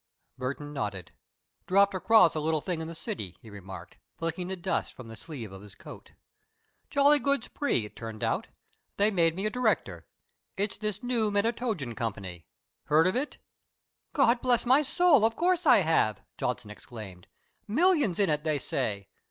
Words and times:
Burton 0.35 0.73
nodded. 0.73 1.11
"Dropped 1.67 1.93
across 1.93 2.33
a 2.33 2.39
little 2.39 2.59
thing 2.59 2.81
in 2.81 2.87
the 2.87 2.95
city," 2.95 3.37
he 3.39 3.51
remarked, 3.51 3.99
flicking 4.17 4.47
the 4.47 4.55
dust 4.55 4.93
from 4.95 5.09
the 5.09 5.15
sleeve 5.15 5.51
of 5.51 5.61
his 5.61 5.75
coat. 5.75 6.13
"Jolly 6.89 7.19
good 7.19 7.43
spec 7.43 7.83
it 7.83 7.95
turned 7.95 8.23
out. 8.23 8.47
They 8.97 9.11
made 9.11 9.35
me 9.35 9.45
a 9.45 9.51
director. 9.51 10.07
It's 10.57 10.77
this 10.77 11.03
new 11.03 11.29
Menatogen 11.29 11.93
Company. 11.95 12.47
Heard 12.85 13.05
of 13.05 13.15
it?" 13.15 13.37
"God 14.11 14.41
bless 14.41 14.65
my 14.65 14.81
soul, 14.81 15.23
of 15.23 15.35
course 15.35 15.67
I 15.67 15.81
have!" 15.81 16.19
Johnson 16.35 16.71
exclaimed. 16.71 17.27
"Millions 17.67 18.17
in 18.17 18.31
it, 18.31 18.43
they 18.43 18.57
say. 18.57 19.07